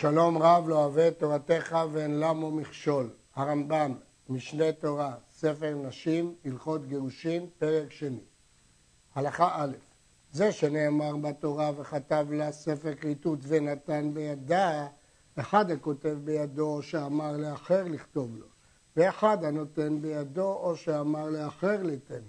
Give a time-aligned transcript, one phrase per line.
[0.00, 3.10] שלום רב לא אוהב את תורתך ואין למו מכשול.
[3.34, 3.94] הרמב"ם,
[4.28, 8.20] משנה תורה, ספר נשים, הלכות גירושין, פרק שני.
[9.14, 9.72] הלכה א',
[10.32, 14.86] זה שנאמר בתורה וכתב לה ספר כריתות ונתן בידה,
[15.36, 18.46] אחד הכותב בידו או שאמר לאחר לכתוב לו,
[18.96, 22.22] ואחד הנותן בידו או שאמר לאחר ליתן.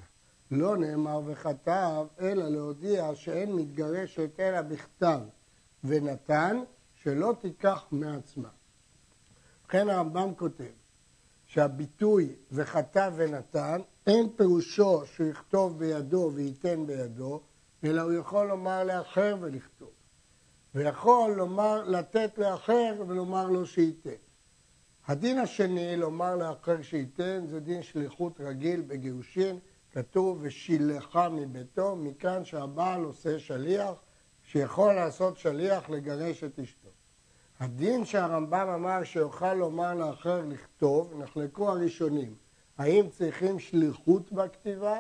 [0.52, 5.20] לא נאמר וכתב, אלא להודיע שאין מתגרשת אלא בכתב
[5.84, 6.64] ונתן,
[7.04, 8.50] שלא תיקח מעצמה.
[9.64, 10.64] ובכן הרמב"ם כותב
[11.46, 17.42] שהביטוי וכתב ונתן, אין פירושו שהוא יכתוב בידו וייתן בידו,
[17.84, 19.90] אלא הוא יכול לומר לאחר ולכתוב.
[20.76, 24.10] ויכול לומר, לתת לאחר ולומר לו שייתן.
[25.08, 29.60] הדין השני, לומר לאחר שייתן, זה דין שליחות רגיל בגירושין,
[29.92, 33.94] כתוב ושילחה מביתו, מכאן שהבעל עושה שליח,
[34.44, 36.81] שיכול לעשות שליח לגרש את אשתו.
[37.62, 42.36] הדין שהרמב"ם אמר שיוכל לומר לאחר לכתוב, נחלקו הראשונים,
[42.78, 45.00] האם צריכים שליחות בכתיבה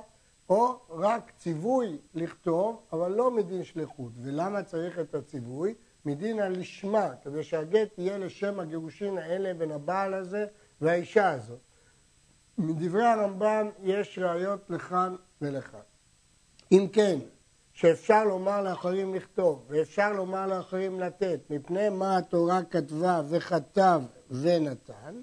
[0.49, 4.11] או רק ציווי לכתוב, אבל לא מדין שליחות.
[4.23, 5.73] ולמה צריך את הציווי?
[6.05, 10.45] מדין הלשמה, כדי שהגט יהיה לשם הגירושין האלה בין הבעל הזה
[10.81, 11.59] והאישה הזאת.
[12.57, 15.79] מדברי הרמב"ם יש ראיות לכאן ולכאן.
[16.71, 17.19] אם כן,
[17.73, 25.21] שאפשר לומר לאחרים לכתוב, ואפשר לומר לאחרים לתת, מפני מה התורה כתבה וכתב ונתן,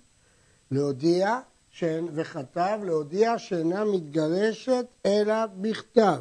[0.71, 6.21] להודיע שאין, וכתב, להודיע שאינה מתגרשת אלא בכתב.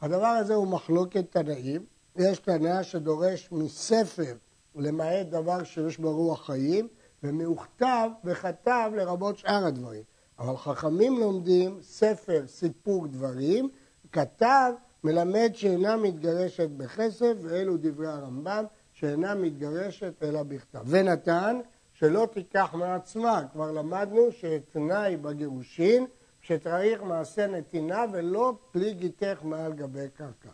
[0.00, 1.86] הדבר הזה הוא מחלוקת תנאים.
[2.16, 4.34] יש תנא שדורש מספר
[4.74, 6.88] למעט דבר שיש בו רוח חיים,
[7.22, 10.02] ומאוכתב וכתב לרבות שאר הדברים.
[10.38, 13.68] אבל חכמים לומדים ספר סיפור דברים,
[14.12, 14.72] כתב
[15.06, 20.82] מלמד שאינה מתגרשת בכסף, ואלו דברי הרמב"ם, שאינה מתגרשת אלא בכתב.
[20.86, 21.60] ונתן,
[21.92, 26.06] שלא תיקח מעצמה, כבר למדנו שתנאי בגירושין,
[26.40, 30.50] שצריך מעשה נתינה ולא פלי גיתך מעל גבי קרקע.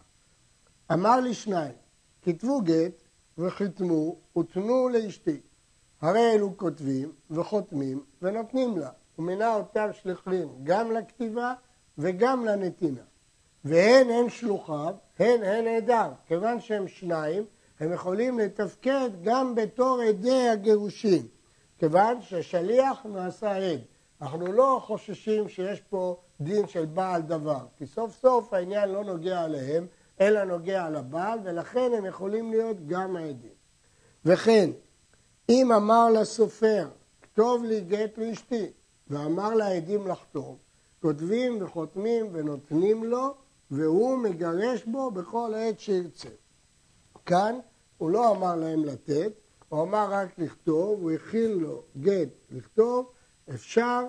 [0.92, 1.74] אמר לי שניים,
[2.22, 3.02] כתבו גט
[3.38, 5.40] וחיתמו ותנו לאשתי.
[6.00, 8.90] הרי אלו כותבים וחותמים ונותנים לה.
[9.18, 11.54] ומינה אותם שליחים גם לכתיבה
[11.98, 13.02] וגם לנתינה.
[13.64, 16.10] והן הן שלוחיו, הן הן עדיו.
[16.26, 17.44] כיוון שהם שניים,
[17.80, 21.26] הם יכולים לתפקד גם בתור עדי הגירושין.
[21.78, 23.80] כיוון ששליח נעשה עד.
[24.22, 29.40] אנחנו לא חוששים שיש פה דין של בעל דבר, כי סוף סוף העניין לא נוגע
[29.40, 29.86] עליהם,
[30.20, 33.52] אלא נוגע לבעל, ולכן הם יכולים להיות גם העדים.
[34.24, 34.70] וכן,
[35.48, 36.88] אם אמר לסופר,
[37.22, 38.66] כתוב לי גט לאשתי,
[39.10, 40.56] ואמר לעדים לחתום,
[41.02, 43.34] כותבים וחותמים ונותנים לו,
[43.72, 46.28] והוא מגרש בו בכל עת שירצה.
[47.26, 47.58] כאן
[47.98, 49.32] הוא לא אמר להם לתת,
[49.68, 53.12] הוא אמר רק לכתוב, הוא הכיל לו גט לכתוב,
[53.54, 54.00] אפשר,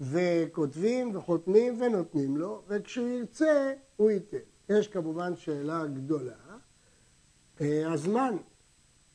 [0.00, 4.36] וכותבים וחותמים ונותנים לו, וכשהוא ירצה הוא ייתן.
[4.68, 6.36] יש כמובן שאלה גדולה,
[7.60, 8.36] אה, הזמן,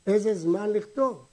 [0.08, 1.26] איזה זמן לכתוב?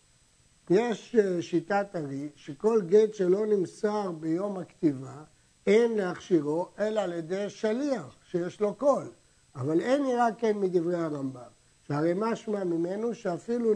[0.70, 5.24] יש אה, שיטת ארי שכל גט שלא נמסר ביום הכתיבה
[5.66, 9.10] אין להכשירו אלא על ידי שליח שיש לו קול.
[9.54, 11.50] אבל אין נראה כן מדברי הרמב"ם,
[11.86, 13.74] שהרי משמע ממנו שאפילו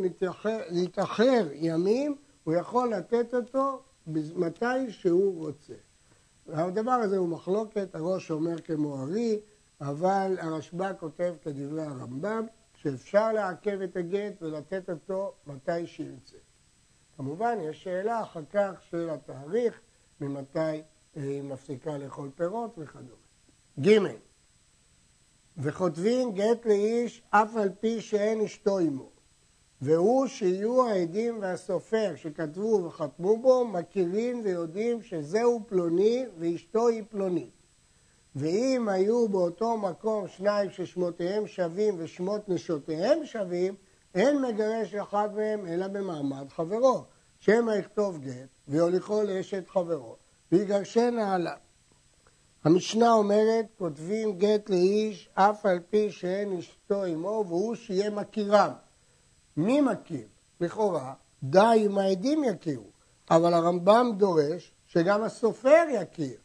[0.71, 3.83] נתאחר ימים, הוא יכול לתת אותו
[4.37, 5.75] מתי שהוא רוצה.
[6.49, 9.41] הדבר הזה הוא מחלוקת, הראש אומר כמו ארי,
[9.81, 16.37] אבל הרשב"א כותב כדברי הרמב"ם, שאפשר לעכב את הגט ולתת אותו מתי שירצה.
[17.17, 19.81] כמובן, יש שאלה אחר כך של התאריך,
[20.21, 20.83] ממתי
[21.17, 23.27] היא מפסיקה לאכול פירות וכדומה.
[23.81, 23.99] ג'
[25.59, 29.11] וכותבים גט לאיש אף על פי שאין אשתו עמו,
[29.81, 37.53] והוא שיהיו העדים והסופר שכתבו וחתמו בו מכירים ויודעים שזהו פלוני ואשתו היא פלונית.
[38.37, 43.75] ואם היו באותו מקום שניים ששמותיהם שווים ושמות נשותיהם שווים,
[44.15, 47.05] אין מגרש אחד מהם אלא במעמד חברו.
[47.41, 50.17] שמא יכתוב גט ויוליכו לאשת חברו
[50.53, 51.57] ויגרשנה עליו.
[52.65, 58.71] המשנה אומרת, כותבים גט לאיש אף על פי שאין אשתו עמו והוא שיהיה מכירם.
[59.57, 60.27] מי מכיר?
[60.61, 62.91] לכאורה, די אם העדים יכירו,
[63.31, 66.37] אבל הרמב"ם דורש שגם הסופר יכיר.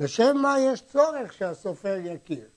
[0.00, 2.48] לשם מה יש צורך שהסופר יכיר?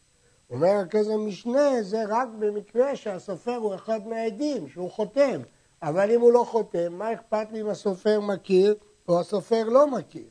[0.50, 5.42] אומר כזה משנה, זה רק במקרה שהסופר הוא אחד מהעדים, שהוא חותם.
[5.82, 8.76] אבל אם הוא לא חותם, מה אכפת לי אם הסופר מכיר
[9.08, 10.28] או הסופר לא מכיר?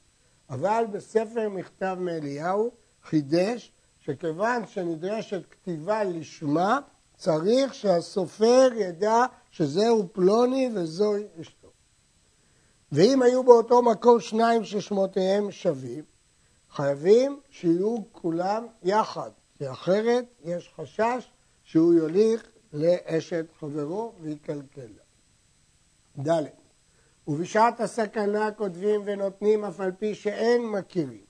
[0.50, 2.70] אבל בספר מכתב מאליהו
[3.04, 6.80] חידש שכיוון שנדרשת כתיבה לשמה,
[7.16, 11.68] צריך שהסופר ידע שזהו פלוני וזוהי אשתו.
[12.92, 16.04] ואם היו באותו מקום שניים ששמותיהם שווים,
[16.70, 21.30] חייבים שיהיו כולם יחד, כי אחרת יש חשש
[21.62, 25.02] שהוא יוליך לאשת חברו ויקלקל לה.
[26.26, 26.67] ד'
[27.28, 31.28] ובשעת הסכנה כותבים ונותנים אף על פי שאין מכירים.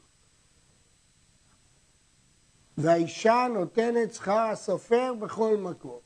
[2.76, 5.98] והאישה נותנת שכר הסופר בכל מקום.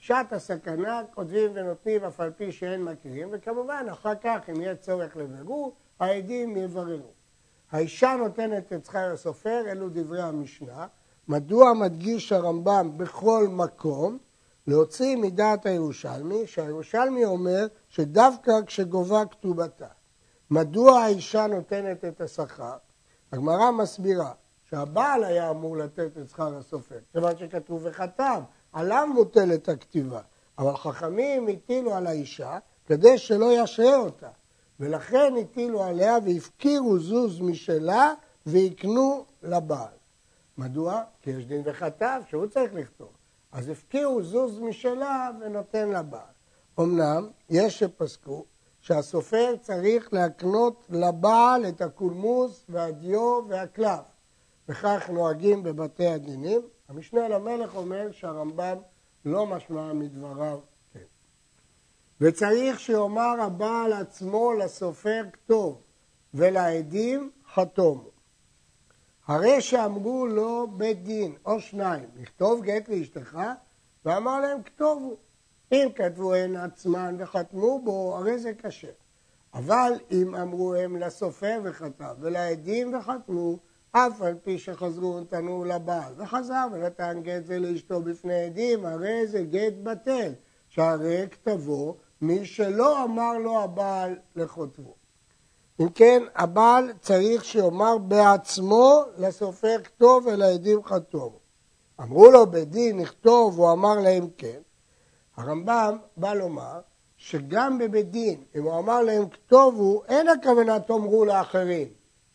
[0.00, 5.16] בשעת הסכנה כותבים ונותנים אף על פי שאין מכירים, וכמובן אחר כך אם יהיה צורך
[5.16, 7.12] לבירור, העדים יבררו.
[7.70, 10.86] האישה נותנת את שכר הסופר, אלו דברי המשנה.
[11.28, 14.18] מדוע מדגיש הרמב"ם בכל מקום?
[14.70, 19.86] להוציא מדעת הירושלמי, שהירושלמי אומר שדווקא כשגובה כתובתה.
[20.50, 22.76] מדוע האישה נותנת את השכר?
[23.32, 24.32] הגמרא מסבירה
[24.64, 28.40] שהבעל היה אמור לתת את שכר הסופר, כיוון שכתוב וחתם,
[28.72, 30.20] עליו מוטלת הכתיבה,
[30.58, 34.28] אבל חכמים הטילו על האישה כדי שלא ישרה אותה,
[34.80, 38.14] ולכן הטילו עליה והפקירו זוז משלה
[38.46, 39.96] ויקנו לבעל.
[40.58, 41.02] מדוע?
[41.22, 43.19] כי יש דין וכתב שהוא צריך לכתוב.
[43.52, 46.32] אז הפקיעו זוז משלה ונותן לבעל.
[46.80, 48.44] אמנם יש שפסקו
[48.80, 54.00] שהסופר צריך להקנות לבעל את הקולמוס והדיו והקלף.
[54.68, 56.60] וכך נוהגים בבתי הדינים.
[56.88, 58.76] המשנה למלך אומר שהרמב"ם
[59.24, 60.60] לא משמע מדבריו
[60.92, 61.00] כן.
[62.20, 65.82] וצריך שיאמר הבעל עצמו לסופר כתוב
[66.34, 68.08] ולעדים חתום.
[69.30, 73.38] הרי שאמרו לו בית דין או שניים, לכתוב גט לאשתך,
[74.04, 75.16] ואמר להם כתובו.
[75.72, 78.90] אם כתבו הן עצמן וחתמו בו, הרי זה קשה.
[79.54, 83.58] אבל אם אמרו הם לסופר וכתב ולעדים וחתמו,
[83.92, 89.42] אף על פי שחזרו ונתנו לבעל, וחזר ונתן גט זה לאשתו בפני עדים, הרי זה
[89.42, 90.32] גט בטל,
[90.68, 94.99] שהרי כתבו מי שלא אמר לו הבעל לכותבו.
[95.80, 101.32] אם כן, הבעל צריך שיאמר בעצמו לסופר כתוב ולעדים חתום.
[102.00, 104.60] אמרו לו בדין נכתוב, הוא אמר להם כן.
[105.36, 106.80] הרמב"ם בא לומר
[107.16, 111.88] שגם בבית דין, אם הוא אמר להם כתובו, אין הכוונה תאמרו לאחרים,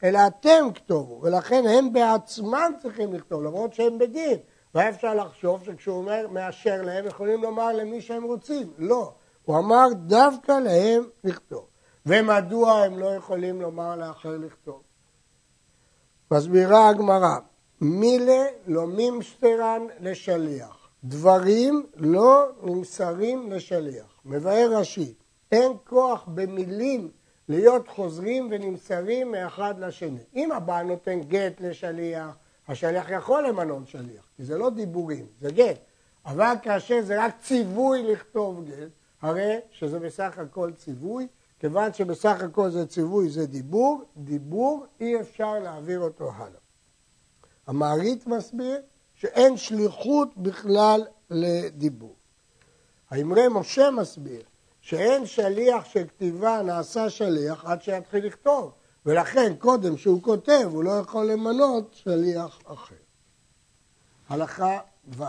[0.04, 4.38] אלא אתם כתובו, ולכן הם בעצמם צריכים לכתוב, למרות שהם בדין.
[4.76, 8.74] והיה אפשר לחשוב שכשהוא אומר מאשר להם, יכולים לומר למי שהם רוצים.
[8.78, 9.14] לא,
[9.46, 11.75] הוא אמר דווקא להם לכתוב.
[12.06, 14.82] ומדוע הם לא יכולים לומר לאחר לכתוב?
[16.32, 17.38] מסבירה הגמרא,
[17.82, 24.20] מילה לא מימסטרן לשליח, דברים לא נמסרים לשליח.
[24.26, 25.14] מבאר רש"י,
[25.52, 27.12] אין כוח במילים
[27.50, 30.24] להיות חוזרים ונמסרים מאחד לשני.
[30.36, 32.38] אם הבעל נותן גט לשליח,
[32.68, 35.78] השליח יכול למנות שליח, כי זה לא דיבורים, זה גט.
[36.26, 38.90] אבל כאשר זה רק ציווי לכתוב גט,
[39.22, 41.28] הרי שזה בסך הכל ציווי,
[41.66, 46.60] כיוון שבסך הכל זה ציווי, זה דיבור, דיבור אי אפשר להעביר אותו הלאה.
[47.68, 48.82] המעריץ מסביר
[49.16, 52.16] שאין שליחות בכלל לדיבור.
[53.10, 54.42] האמרי משה מסביר
[54.82, 58.72] שאין שליח של כתיבה נעשה שליח עד שיתחיל לכתוב,
[59.06, 62.96] ולכן קודם שהוא כותב הוא לא יכול למנות שליח אחר.
[64.30, 64.80] הלכה
[65.18, 65.24] ו'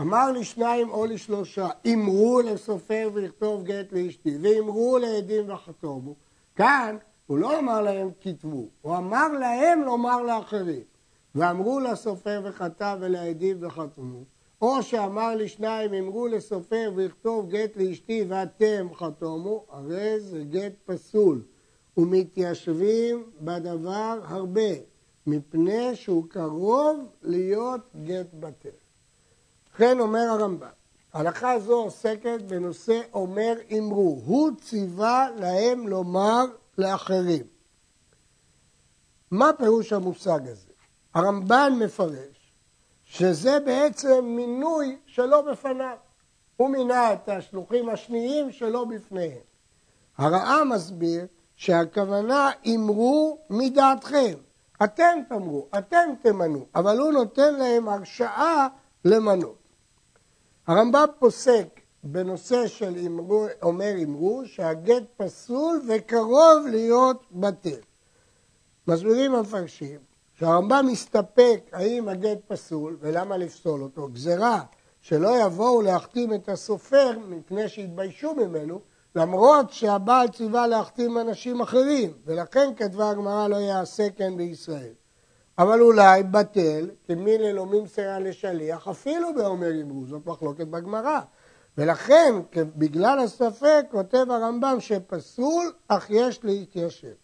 [0.00, 6.14] אמר לשניים או לשלושה, אמרו לסופר ולכתוב גט לאשתי, ואמרו לעדים וחתומו.
[6.56, 10.82] כאן הוא לא אמר להם כתבו, הוא אמר להם לומר לאחרים.
[11.34, 14.24] ואמרו לסופר וכתב ולעדים וחתמו.
[14.62, 21.42] או שאמר לשניים, אמרו לסופר ולכתוב גט לאשתי ואתם חתומו, הרי זה גט פסול.
[21.96, 24.70] ומתיישבים בדבר הרבה,
[25.26, 28.87] מפני שהוא קרוב להיות גט בטל.
[29.78, 30.68] כן אומר הרמב"ם,
[31.12, 36.44] הלכה זו עוסקת בנושא אומר אמרו, הוא ציווה להם לומר
[36.78, 37.46] לאחרים.
[39.30, 40.72] מה פירוש המושג הזה?
[41.14, 42.52] הרמב"ן מפרש
[43.04, 45.96] שזה בעצם מינוי שלא בפניו.
[46.56, 49.42] הוא מינה את השלוחים השניים שלא בפניהם.
[50.18, 54.34] הרעה מסביר שהכוונה אמרו מדעתכם.
[54.84, 58.68] אתם תאמרו, אתם תמנו, אבל הוא נותן להם הרשאה
[59.04, 59.67] למנות.
[60.68, 67.80] הרמב"ם פוסק בנושא של אמרו, אומר אמרו שהגט פסול וקרוב להיות בטל.
[68.88, 69.98] מסבירים המפרשים
[70.34, 74.60] שהרמב"ם מסתפק האם הגט פסול ולמה לפסול אותו, גזרה
[75.00, 78.80] שלא יבואו להחתים את הסופר מפני שיתביישו ממנו
[79.14, 84.92] למרות שהבעל ציווה להחתים אנשים אחרים ולכן כתבה הגמרא לא יעשה כן בישראל.
[85.58, 91.20] אבל אולי בטל, כמי ללומים סירה לשליח, אפילו באומר אמרו, זאת מחלוקת בגמרא.
[91.78, 97.14] ולכן, בגלל הספק, כותב הרמב"ם שפסול, אך יש להתיישב.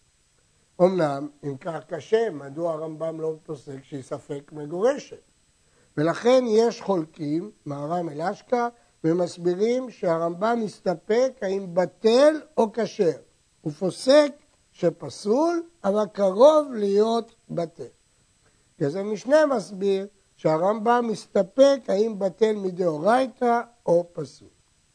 [0.80, 5.22] אמנם, אם כך קשה, מדוע הרמב"ם לא פוסק שהיא ספק מגורשת?
[5.96, 8.68] ולכן יש חולקים, מהר"ם אלשקה,
[9.04, 13.18] ומסבירים שהרמב"ם מסתפק האם בטל או כשר.
[13.60, 14.32] הוא פוסק
[14.72, 17.93] שפסול, אבל קרוב להיות בטל.
[18.78, 24.48] כזה משנה מסביר שהרמב"ם מסתפק האם בטל מדאורייתא או פסול.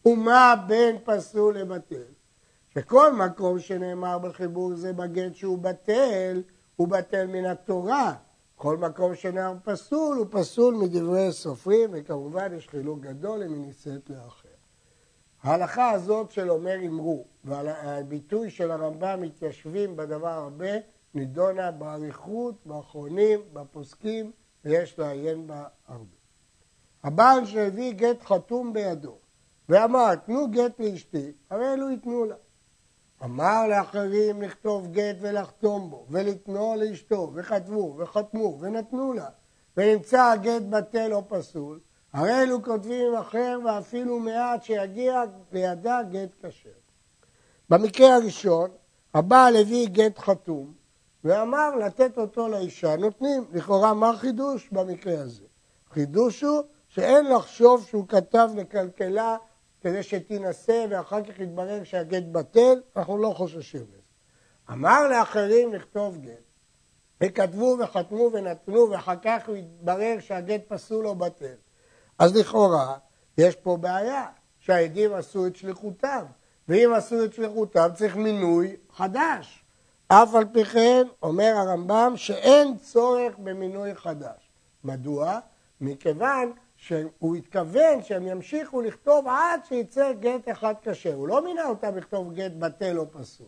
[0.05, 2.03] ומה בין פסול לבטל?
[2.73, 6.43] שכל מקום שנאמר בחיבור זה בגט שהוא בטל,
[6.75, 8.13] הוא בטל מן התורה.
[8.55, 14.09] כל מקום שנאמר פסול, הוא פסול מדברי סופרים, וכמובן יש חילוק גדול אם היא נישאת
[14.09, 14.49] לאחר.
[15.43, 20.71] ההלכה הזאת של אומר אמרו, והביטוי של הרמב"ם מתיישבים בדבר הרבה,
[21.13, 24.31] נידונה באריכות, באחרונים, בפוסקים,
[24.65, 26.15] ויש לעיין בה הרבה.
[27.03, 29.17] הבעל שהביא גט חתום בידו
[29.69, 32.35] ואמר, תנו גט לאשתי, הרי אלו ייתנו לה.
[33.23, 39.29] אמר לאחרים לכתוב גט ולחתום בו, ולתנו לאשתו, וכתבו, וחתמו, ונתנו לה,
[39.77, 41.79] ונמצא הגט בטל או פסול,
[42.13, 46.69] הרי אלו כותבים אחר ואפילו מעט שיגיע לידה גט כשר.
[47.69, 48.69] במקרה הראשון,
[49.13, 50.73] הבעל הביא גט חתום,
[51.23, 53.45] ואמר לתת אותו לאישה, נותנים.
[53.53, 55.43] לכאורה, מה החידוש במקרה הזה?
[55.89, 59.37] חידוש הוא שאין לחשוב שהוא כתב לכלכלה
[59.81, 64.01] כדי שתינשא ואחר כך יתברר שהגט בטל, אנחנו לא חוששים לזה.
[64.71, 66.31] אמר לאחרים לכתוב גט,
[67.23, 71.55] וכתבו וחתמו ונתנו ואחר כך יתברר שהגט פסול או בטל.
[72.19, 72.97] אז לכאורה
[73.37, 74.25] יש פה בעיה,
[74.59, 76.25] שהעדים עשו את שליחותם,
[76.67, 79.65] ואם עשו את שליחותם צריך מינוי חדש.
[80.11, 84.51] אף על פי כן, אומר הרמב"ם, שאין צורך במינוי חדש.
[84.83, 85.39] מדוע?
[85.81, 91.13] מכיוון שהוא התכוון שהם ימשיכו לכתוב עד שיצא גט אחד כשר.
[91.13, 93.47] הוא לא מינה אותם לכתוב גט בטל או פסול.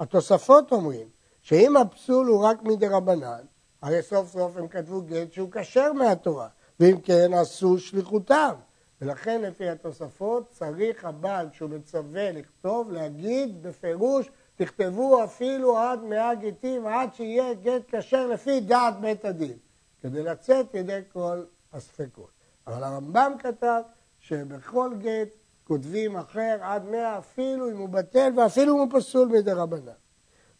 [0.00, 1.08] התוספות אומרים
[1.42, 3.44] שאם הפסול הוא רק מדי רבנן,
[3.82, 6.48] הרי סוף סוף הם כתבו גט שהוא כשר מהתורה,
[6.80, 8.54] ואם כן עשו שליחותם.
[9.00, 16.86] ולכן לפי התוספות צריך הבעל, כשהוא מצווה לכתוב, להגיד בפירוש תכתבו אפילו עד מאה גטים,
[16.86, 19.56] עד שיהיה גט כשר לפי דעת בית הדין,
[20.02, 22.30] כדי לצאת ידי כל הספקות.
[22.66, 23.80] אבל הרמב"ם כתב
[24.20, 25.28] שבכל גט
[25.64, 29.92] כותבים אחר עד מאה אפילו אם הוא בטל ואפילו אם הוא פסול מדי רבנן.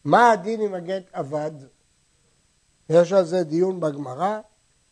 [0.03, 1.51] מה הדין אם הגט אבד?
[2.89, 4.39] יש על זה דיון בגמרא.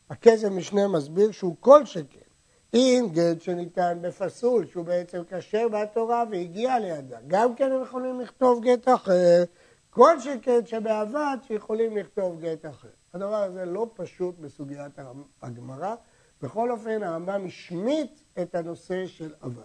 [0.09, 2.24] הכסף משנה מסביר שהוא כל שכן.
[2.73, 8.63] אם גט שניתן בפסול, שהוא בעצם כשר בתורה והגיע לידה, גם כן הם יכולים לכתוב
[8.63, 9.43] גט אחר,
[9.89, 12.87] כל שכן שבאבד שיכולים לכתוב גט אחר.
[13.13, 14.99] הדבר הזה לא פשוט בסוגיית
[15.41, 15.95] הגמרא,
[16.41, 19.61] בכל אופן הרמב"ם השמיט את הנושא של אבד.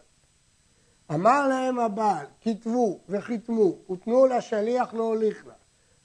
[1.15, 5.55] אמר להם הבעל, כתבו וחיתמו, ותנו לשליח להוליך לה,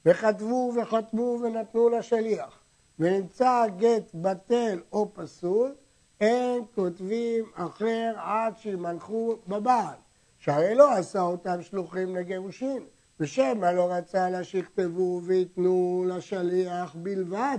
[0.05, 2.59] וכתבו וחתמו ונתנו לשליח,
[2.99, 5.75] ונמצא הגט בטל או פסול,
[6.21, 9.95] אין כותבים אחר עד שימנחו בבעל,
[10.37, 12.83] שהרי לא עשה אותם שלוחים לגירושין,
[13.19, 17.57] ושמא לא רצה לה שיכתבו ויתנו לשליח בלבד,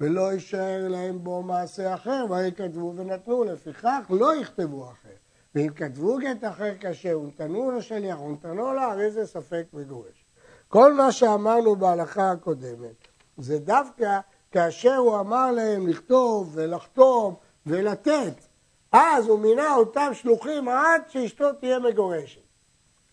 [0.00, 5.14] ולא יישאר להם בו מעשה אחר, והרי כתבו ונתנו, לפיכך לא יכתבו אחר.
[5.54, 10.24] ואם כתבו גט אחר כאשר ונתנו לשליח ונתנו לה, הרי זה ספק וגורש.
[10.68, 14.18] כל מה שאמרנו בהלכה הקודמת, זה דווקא
[14.50, 17.34] כאשר הוא אמר להם לכתוב ולחתום
[17.66, 18.34] ולתת.
[18.92, 22.40] אז הוא מינה אותם שלוחים עד שאשתו תהיה מגורשת.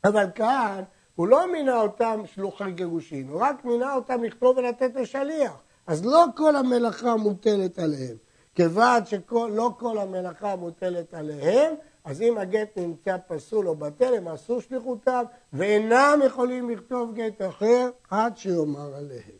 [0.04, 0.84] אבל כאן
[1.16, 5.54] הוא לא מינה אותם שלוחי גירושין, הוא רק מינה אותם לכתוב ולתת לשליח.
[5.88, 8.18] אז לא כל המלאכה מוטלת עליהם.
[8.56, 14.62] כיוון שלא כל המלאכה מוטלת עליהם, אז אם הגט נמצא פסול או בטל, הם עשו
[14.62, 19.40] שליחותם, ואינם יכולים לכתוב גט אחר עד שיאמר עליהם.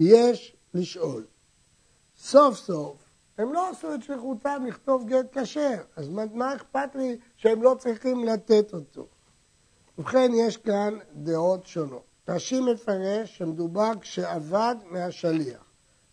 [0.00, 1.24] יש לשאול,
[2.16, 3.01] סוף סוף
[3.42, 7.76] הם לא עשו את שליחותם לכתוב גט כשר, אז מה, מה אכפת לי שהם לא
[7.78, 9.06] צריכים לתת אותו?
[9.98, 12.02] ובכן, יש כאן דעות שונות.
[12.28, 15.64] רש"י מפרש שמדובר כשאבד מהשליח,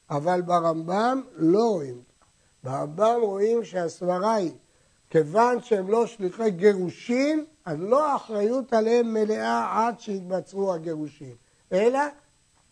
[0.09, 2.01] אבל ברמב"ם לא רואים.
[2.63, 4.51] ברמב"ם רואים שהסברה היא,
[5.09, 11.35] כיוון שהם לא שליחי גירושין, אז לא האחריות עליהם מלאה עד שיתבצעו הגירושין,
[11.71, 11.99] אלא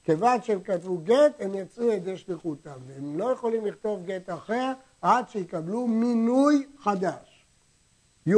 [0.07, 5.29] כיוון שהם כתבו גט, הם יצאו ידי שליחותם, והם לא יכולים לכתוב גט אחר עד
[5.29, 7.45] שיקבלו מינוי חדש.
[8.27, 8.33] י.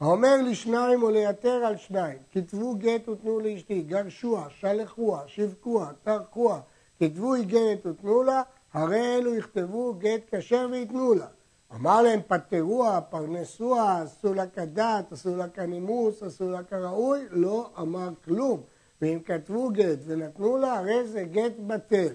[0.00, 6.60] האומר לשניים או ליתר על שניים, כתבו גט ותנו לאשתי, גרשוה, שלחוה, שיווקוה, טרחוה,
[7.00, 11.26] כתבו איגרת ותנו לה, הרי אלו יכתבו גט כשר ויתנו לה.
[11.74, 18.08] אמר להם פטרוה, פרנסוה, עשו לה כדת, עשו לה כנימוס, עשו לה כראוי, לא אמר
[18.24, 18.60] כלום.
[19.02, 22.14] ואם כתבו גט ונתנו לה, הרי זה גט בטל.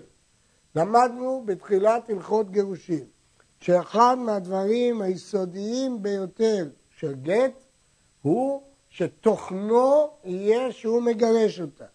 [0.75, 3.05] למדנו בתחילת הלכות גירושים,
[3.59, 7.63] שאחד מהדברים היסודיים ביותר של גט
[8.21, 11.85] הוא שתוכנו יהיה שהוא מגרש אותה.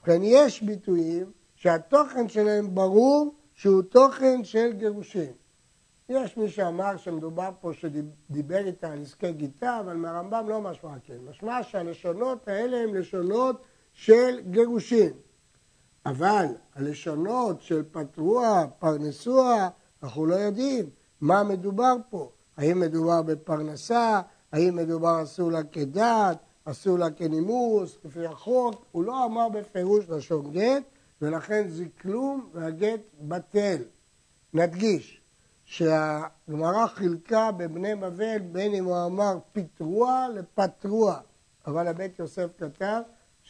[0.00, 5.32] ובכן יש ביטויים שהתוכן שלהם ברור שהוא תוכן של גירושים.
[6.08, 11.16] יש מי שאמר שמדובר פה שדיבר איתה על עסקי גיטה, אבל מהרמב"ם לא משמע כן.
[11.30, 13.62] משמע שהלשונות האלה הן לשונות
[14.00, 15.12] של גירושים.
[16.06, 19.68] אבל הלשונות של פטרוה, פרנסוה,
[20.02, 20.90] אנחנו לא יודעים
[21.20, 22.30] מה מדובר פה.
[22.56, 24.20] האם מדובר בפרנסה,
[24.52, 30.52] האם מדובר אסור לה כדת, אסור לה כנימוס, לפי החוק, הוא לא אמר בפירוש לשון
[30.52, 30.82] גט,
[31.22, 33.82] ולכן זה כלום והגט בטל.
[34.54, 35.20] נדגיש
[35.64, 41.20] שהגמרא חילקה בבני בבל בין אם הוא אמר פיטרוע לפטרוע,
[41.66, 43.00] אבל הבית יוסף כתב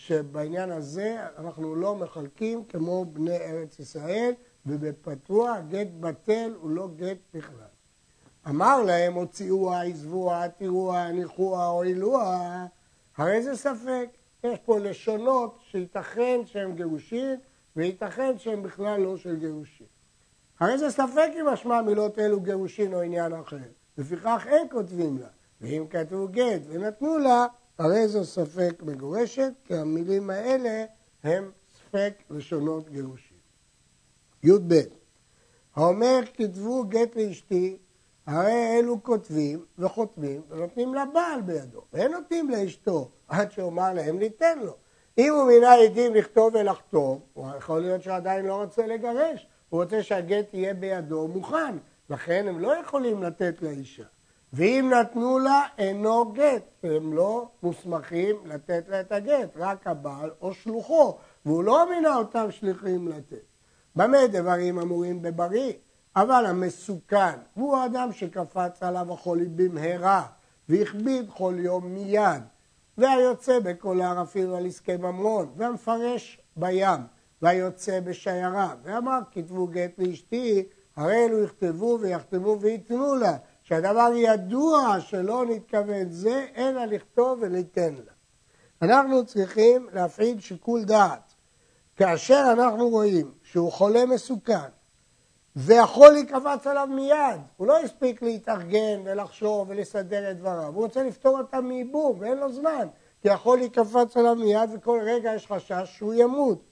[0.06, 4.32] שבעניין הזה אנחנו לא מחלקים כמו בני ארץ ישראל,
[4.66, 7.70] ובפתוח גט בטל הוא לא גט בכלל.
[8.48, 12.66] אמר להם הוציאוה, עזבוה, תראוה, הניחוה, הועילוה,
[13.16, 14.08] הרי זה ספק.
[14.44, 17.36] יש פה לשונות שייתכן שהם גירושין
[17.76, 19.86] וייתכן שהם בכלל לא של גירושין.
[20.60, 23.56] הרי זה ספק אם משמע מילות אלו גירושין או עניין אחר.
[23.98, 25.28] לפיכך אין כותבים לה.
[25.60, 27.46] ואם כתבו גט ונתנו לה,
[27.80, 30.84] הרי זו ספק מגורשת, כי המילים האלה
[31.22, 33.36] הם ספק לשונות גירושים.
[34.42, 34.74] י"ב
[35.74, 37.76] האומר כתבו גט לאשתי,
[38.26, 44.76] הרי אלו כותבים וחותמים ונותנים לבעל בידו, ואין נותנים לאשתו עד שאומר להם ניתן לו.
[45.18, 50.02] אם הוא מינה עדים לכתוב ולחתום, הוא יכול להיות שעדיין לא רוצה לגרש, הוא רוצה
[50.02, 51.76] שהגט יהיה בידו מוכן,
[52.10, 54.04] לכן הם לא יכולים לתת לאישה.
[54.52, 56.62] ואם נתנו לה, אינו גט.
[56.82, 62.50] הם לא מוסמכים לתת לה את הגט, רק הבעל או שלוחו, והוא לא מינה אותם
[62.50, 63.44] שליחים לתת.
[63.96, 65.72] במה דברים אמורים בבריא?
[66.16, 70.26] אבל המסוכן, הוא האדם שקפץ עליו החולי במהרה,
[70.68, 72.42] והכביד כל יום מיד,
[72.98, 77.00] והיוצא בכל הר אפילו על עסקי ממון, והמפרש בים,
[77.42, 80.64] והיוצא בשיירה, ואמר כתבו גט לאשתי,
[80.96, 83.36] הרי אלו יכתבו ויחתמו וייתנו לה,
[83.70, 88.12] שהדבר ידוע שלא נתכוון זה, אלא לכתוב וניתן לה.
[88.82, 91.34] אנחנו צריכים להפעיל שיקול דעת.
[91.96, 94.68] כאשר אנחנו רואים שהוא חולה מסוכן,
[95.56, 101.38] והחולי קפץ עליו מיד, הוא לא הספיק להתארגן ולחשוב ולסדר את דבריו, הוא רוצה לפתור
[101.38, 102.88] אותם מייבום ואין לו זמן,
[103.22, 106.62] כי החולי קפץ עליו מיד וכל רגע יש חשש שהוא ימות.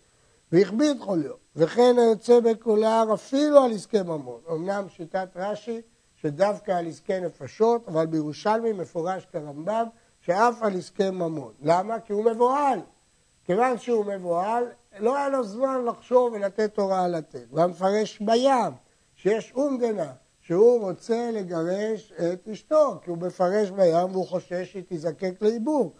[0.52, 4.40] והכביד חוליו, וכן היוצא בקולר אפילו על עסקי ממון.
[4.50, 5.80] אמנם שיטת רש"י
[6.20, 9.86] שדווקא על עסקי נפשות, אבל בירושלמי מפורש כרמב"ם
[10.20, 11.52] שאף על עסקי ממון.
[11.62, 12.00] למה?
[12.00, 12.80] כי הוא מבוהל.
[13.44, 14.64] כיוון שהוא מבוהל,
[14.98, 17.44] לא היה לו זמן לחשוב ולתת הוראה לתת.
[17.52, 18.72] והמפרש בים,
[19.14, 25.32] שיש אומדנה, שהוא רוצה לגרש את אשתו, כי הוא מפרש בים והוא חושש שהיא תזקק
[25.40, 25.94] לעיבור.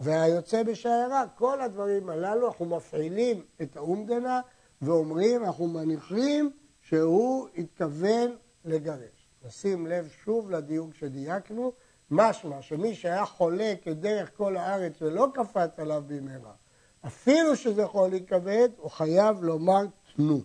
[0.00, 4.40] והיוצא בשיירה, כל הדברים הללו, אנחנו מפעילים את האומדנה
[4.82, 6.50] ואומרים, אנחנו מניחים
[6.80, 9.17] שהוא התכוון לגרש.
[9.44, 11.72] נשים לב שוב לדיוק שדייקנו,
[12.10, 16.52] משמע שמי שהיה חולה כדרך כל הארץ ולא קפץ עליו במהרה,
[17.06, 19.82] אפילו שזה חולי כבד, הוא חייב לומר
[20.16, 20.40] תנו.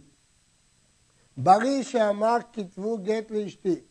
[1.38, 3.82] בריא שאמר כתבו גט לאשתי,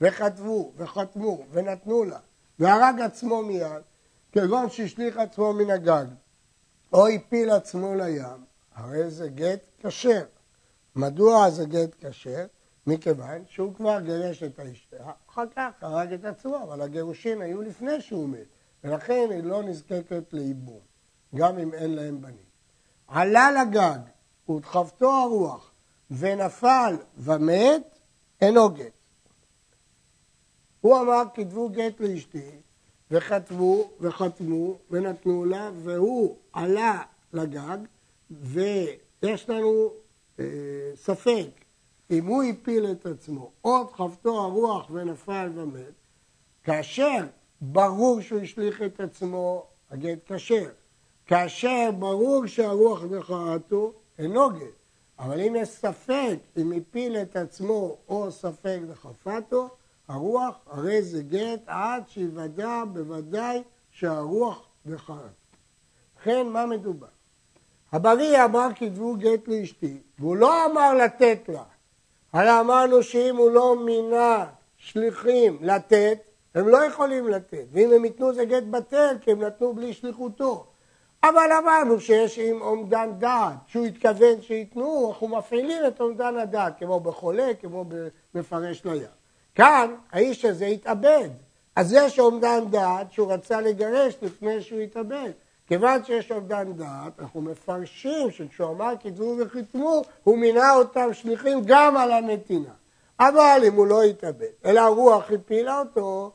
[0.00, 2.18] וכתבו, וחתמו, ונתנו לה,
[2.58, 3.82] והרג עצמו מיד,
[4.32, 6.06] כגון שהשליך עצמו מן הגג,
[6.92, 10.24] או הפיל עצמו לים, הרי זה גט כשר.
[10.96, 12.44] מדוע זה גט כשר?
[12.86, 14.96] מכיוון שהוא כבר גירש את האשתה,
[15.30, 18.46] אחר כך הרג את עצמו, אבל הגירושין היו לפני שהוא מת,
[18.84, 20.80] ולכן היא לא נזקקת לאיבום,
[21.34, 22.52] גם אם אין להם בנים.
[23.08, 23.98] עלה לגג
[24.50, 25.70] ודחפתו הרוח
[26.10, 27.98] ונפל ומת,
[28.40, 28.92] אינו גט.
[30.80, 32.50] הוא אמר, כתבו גט לאשתי,
[33.10, 37.78] וכתבו וחתמו ונתנו לה, והוא עלה לגג,
[38.30, 39.90] ויש לנו
[40.40, 40.44] אה,
[40.94, 41.61] ספק
[42.10, 45.92] אם הוא הפיל את עצמו, או דחפתו הרוח ונפל ומת,
[46.64, 47.26] כאשר
[47.60, 50.68] ברור שהוא השליך את עצמו, הגט כשר.
[51.26, 54.82] כאשר ברור שהרוח דחרתו, אינו גט.
[55.18, 59.68] אבל אם יש ספק אם הפיל את עצמו או ספק דחפתו,
[60.08, 65.16] הרוח הרי זה גט עד שיוודע בוודאי שהרוח דחרת.
[66.20, 67.06] לכן מה מדובר?
[67.92, 71.62] הבריא אמר כתבו גט לאשתי, והוא לא אמר לתת לה,
[72.32, 74.44] הרי אמרנו שאם הוא לא מינה
[74.76, 76.18] שליחים לתת,
[76.54, 80.66] הם לא יכולים לתת, ואם הם ייתנו זה גט בטל, כי הם נתנו בלי שליחותו.
[81.24, 87.00] אבל אמרנו שיש עם אומדן דעת, שהוא התכוון שייתנו, אנחנו מפעילים את אומדן הדעת, כמו
[87.00, 87.84] בחולה, כמו
[88.34, 89.06] במפרש לים.
[89.54, 91.28] כאן האיש הזה התאבד,
[91.76, 95.30] אז יש אומדן דעת שהוא רצה לגרש לפני שהוא התאבד.
[95.66, 101.96] כיוון שיש אומדן דעת, אנחנו מפרשים שכשהוא אמר כתבו וחיתמו, הוא מינה אותם שליחים גם
[101.96, 102.72] על הנתינה.
[103.20, 106.32] אבל אם הוא לא התאבד, אלא הרוח הפילה אותו,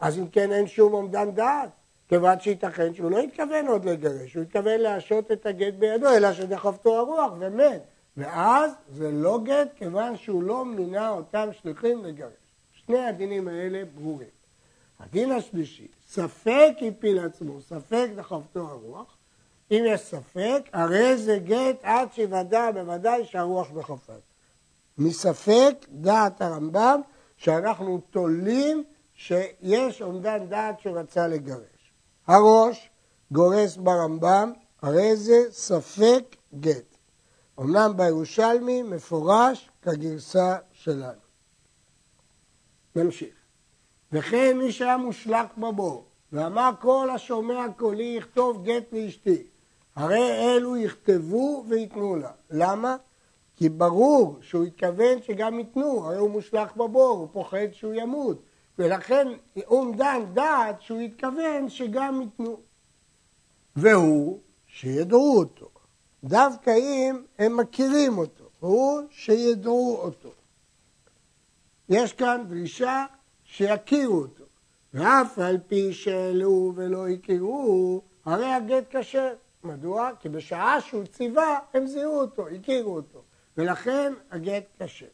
[0.00, 1.70] אז אם כן אין שום אומדן דעת.
[2.08, 6.96] כיוון שייתכן שהוא לא התכוון עוד לגרש, הוא התכוון להשעות את הגט בידו, אלא שדחפתו
[6.96, 7.82] הרוח ומת.
[8.16, 12.32] ואז זה לא גט, כיוון שהוא לא מינה אותם שליחים לגרש.
[12.72, 14.28] שני הדינים האלה ברורים.
[15.00, 19.16] הדין השלישי, ספק הפיל עצמו, ספק דחפתו הרוח.
[19.70, 24.20] אם יש ספק, הרי זה גט עד שיוודע בוודאי שהרוח דחפת.
[24.98, 27.00] מספק דעת הרמב"ם
[27.36, 31.92] שאנחנו תולים שיש אומדן דעת שרצה לגרש.
[32.26, 32.90] הראש
[33.32, 36.96] גורס ברמב"ם, הרי זה ספק גט.
[37.60, 41.20] אמנם בירושלמי מפורש כגרסה שלנו.
[42.96, 43.37] נמשיך.
[44.12, 49.42] וכן מי שהיה מושלך בבור, ואמר כל השומע קולי יכתוב גט לאשתי,
[49.96, 52.30] הרי אלו יכתבו וייתנו לה.
[52.50, 52.96] למה?
[53.56, 58.42] כי ברור שהוא התכוון שגם ייתנו, הרי הוא מושלך בבור, הוא פוחד שהוא ימות,
[58.78, 59.28] ולכן
[59.66, 62.60] אומדן דעת שהוא התכוון שגם ייתנו.
[63.76, 65.68] והוא שידעו אותו,
[66.24, 70.30] דווקא אם הם מכירים אותו, הוא שידעו אותו.
[71.88, 73.04] יש כאן דרישה
[73.50, 74.44] שיכירו אותו.
[74.94, 79.34] ואף על פי שאלו ולא הכירו, הרי הגט כשר.
[79.64, 80.10] מדוע?
[80.20, 83.22] כי בשעה שהוא ציווה, הם זיהו אותו, הכירו אותו.
[83.56, 85.06] ולכן הגט כשר.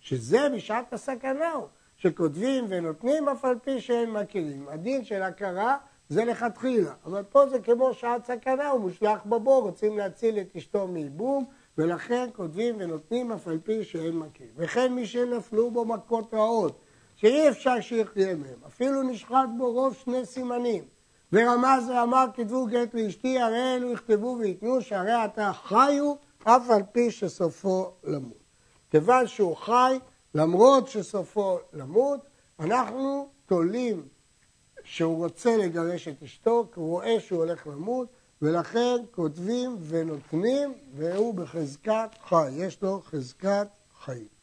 [0.00, 1.66] שזה בשעת הסכנה הוא,
[1.96, 4.68] שכותבים ונותנים אף על פי שהם מכירים.
[4.68, 5.76] הדין של הכרה
[6.08, 10.86] זה לכתחילה, אבל פה זה כמו שעת סכנה, הוא מושלך בבור, רוצים להציל את אשתו
[10.86, 11.44] מייבום,
[11.78, 14.52] ולכן כותבים ונותנים אף על פי שהם מכירים.
[14.56, 16.80] וכן מי שנפלו בו מכות רעות,
[17.20, 20.84] שאי אפשר שיחיה מהם, אפילו נשחט בו רוב שני סימנים.
[21.32, 27.10] ורמז ואמר כתבו גט לאשתי, הרי אלו יכתבו וייתנו, שהרי אתה חיו, אף על פי
[27.10, 28.42] שסופו למות.
[28.90, 29.98] כיוון שהוא חי,
[30.34, 32.20] למרות שסופו למות,
[32.60, 34.08] אנחנו תולים
[34.84, 38.08] שהוא רוצה לגרש את אשתו, כי הוא רואה שהוא הולך למות,
[38.42, 43.68] ולכן כותבים ונותנים, והוא בחזקת חי, יש לו חזקת
[44.04, 44.39] חיים.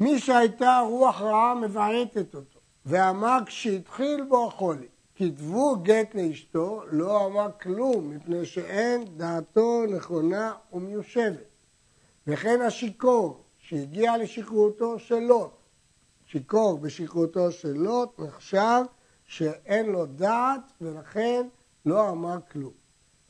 [0.00, 7.48] מי שהייתה רוח רעה מבעטת אותו, ואמר כשהתחיל בו החולי, כתבו גט לאשתו, לא אמר
[7.62, 11.54] כלום, מפני שאין דעתו נכונה ומיושבת.
[12.26, 15.50] וכן השיכור, שהגיע לשכרותו של לוט,
[16.26, 18.82] שיכור בשכרותו של לוט, נחשב
[19.26, 21.46] שאין לו דעת, ולכן
[21.86, 22.72] לא אמר כלום.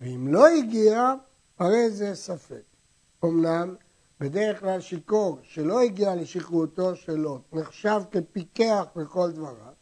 [0.01, 1.15] ואם לא הגיע,
[1.59, 2.63] הרי זה ספק.
[3.25, 3.75] אמנם
[4.25, 9.73] בדרך כלל שיכור שלא הגיע לשכרותו של לוט נחשב כפיקח בכל דבריו,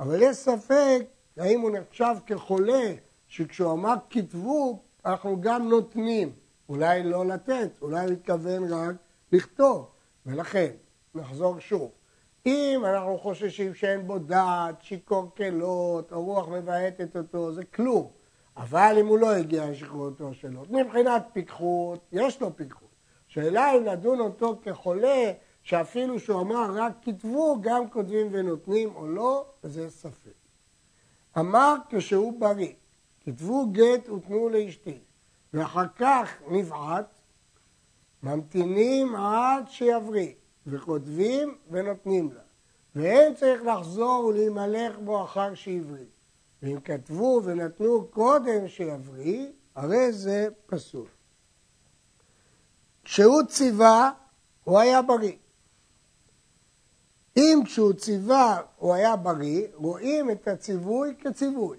[0.00, 1.06] אבל יש ספק
[1.36, 2.94] האם הוא נחשב כחולה
[3.28, 6.32] שכשהוא אמר כתבו אנחנו גם נותנים,
[6.68, 8.94] אולי לא לתת, אולי הוא התכוון רק
[9.32, 9.86] לכתוב,
[10.26, 10.70] ולכן
[11.14, 11.90] נחזור שוב.
[12.46, 18.06] אם אנחנו חוששים שאין בו דעת, שיכור כלות, או רוח מבעטת אותו, זה כלום.
[18.56, 22.87] אבל אם הוא לא הגיע לשכרותו של לוט, מבחינת פיקחות, יש לו פיקחות.
[23.28, 29.44] שאלה אם לדון אותו כחולה, שאפילו שהוא אמר רק כתבו, גם כותבים ונותנים או לא,
[29.62, 30.30] זה ספק.
[31.38, 32.72] אמר כשהוא בריא,
[33.24, 34.98] כתבו גט ותנו לאשתי,
[35.54, 37.06] ואחר כך נבעט,
[38.22, 40.32] ממתינים עד שיבריא,
[40.66, 42.40] וכותבים ונותנים לה.
[42.94, 46.06] ואין צריך לחזור ולהימלך בו אחר שהבריא.
[46.62, 51.06] ואם כתבו ונתנו קודם שיבריא, הרי זה פסול.
[53.10, 54.10] כשהוא ציווה,
[54.64, 55.32] הוא היה בריא.
[57.36, 61.78] אם כשהוא ציווה הוא היה בריא, רואים את הציווי כציווי,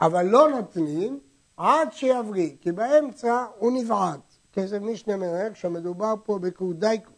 [0.00, 1.20] אבל לא נותנים
[1.56, 4.20] עד שיבריא, כי באמצע הוא נבעט.
[4.52, 7.14] כסף משנה מראה כשמדובר פה בקורדייקוס,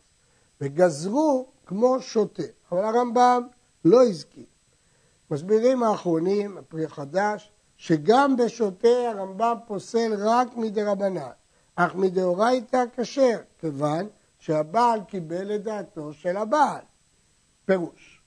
[0.60, 2.42] וגזרו כמו שוטה,
[2.72, 3.42] אבל הרמב"ם
[3.84, 4.46] לא הזכיר.
[5.30, 11.39] מסבירים האחרונים, הפרי החדש, שגם בשוטה הרמב"ם פוסל רק מדרבנן.
[11.86, 16.80] אך מדאורייתא כשר, כיוון שהבעל קיבל את דעתו של הבעל.
[17.64, 18.20] פירוש.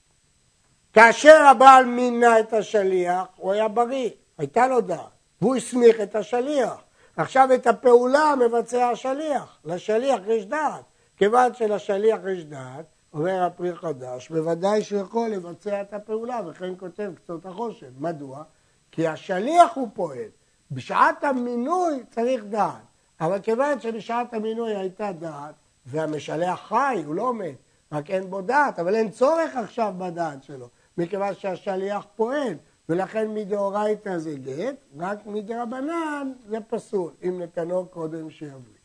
[0.94, 5.00] כאשר הבעל מינה את השליח, הוא היה בריא, הייתה לו דעת,
[5.42, 6.76] והוא הסמיך את השליח.
[7.18, 10.84] עכשיו את הפעולה מבצע השליח, לשליח יש דעת.
[11.18, 17.12] כיוון שלשליח יש דעת, אומר הפרי חדש, בוודאי שהוא יכול לבצע את הפעולה, וכן כותב
[17.16, 17.92] קצות החושן.
[17.98, 18.44] מדוע?
[18.92, 20.30] כי השליח הוא פועל.
[20.72, 27.56] בשעת המינוי צריך דעת, אבל כיוון שבשעת המינוי הייתה דעת, והמשלח חי, הוא לא מת,
[27.92, 32.54] רק אין בו דעת, אבל אין צורך עכשיו בדעת שלו, מכיוון שהשליח פועל,
[32.90, 38.84] ולכן מדאורייתא זה גט, רק מדרבנן זה פסול, אם נתנו קודם שיבריא.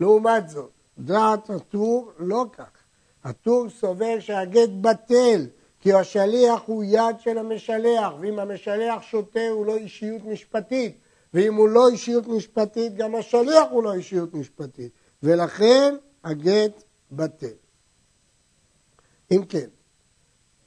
[0.00, 2.70] לעומת זאת, דעת הטור לא כך.
[3.24, 5.46] הטור סובר שהגט בטל,
[5.80, 10.96] כי השליח הוא יד של המשלח, ואם המשלח שוטה הוא לא אישיות משפטית,
[11.34, 14.92] ואם הוא לא אישיות משפטית, גם השליח הוא לא אישיות משפטית,
[15.22, 17.54] ולכן הגט בטל.
[19.30, 19.68] אם כן,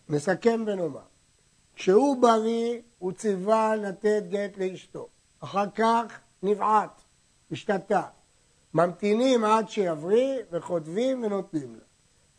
[0.10, 1.00] נסכם ונאמר,
[1.76, 5.08] כשהוא בריא, הוא ציווה לתת גט לאשתו.
[5.40, 7.02] אחר כך נבעט,
[7.52, 8.02] השתתה.
[8.74, 11.84] ממתינים עד שיבריא וכותבים ונותנים לה.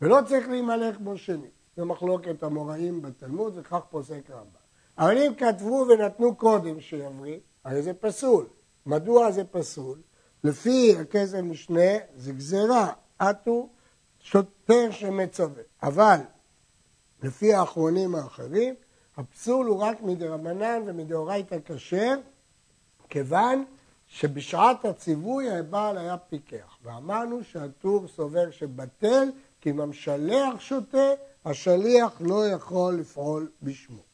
[0.01, 1.51] ולא צריך להימלך בו שנית.
[1.77, 4.59] זו מחלוקת המוראים בתלמוד וכך פוסק רמב"ם.
[4.97, 8.45] אבל אם כתבו ונתנו קודם שיבריא, הרי זה פסול.
[8.85, 10.01] מדוע זה פסול?
[10.43, 13.69] לפי הכסף משנה זה גזירה, עטו
[14.19, 15.63] שוטר שמצווה.
[15.83, 16.17] אבל
[17.23, 18.75] לפי האחרונים האחרים,
[19.17, 22.15] הפסול הוא רק מדרבנן ומדאורייתא כשר,
[23.09, 23.65] כיוון
[24.07, 26.77] שבשעת הציווי הבעל היה פיקח.
[26.83, 29.29] ואמרנו שהטור סובר שבטל,
[29.61, 31.11] כי אם המשלח שותה,
[31.45, 34.06] השליח לא יכול לפעול בשמו.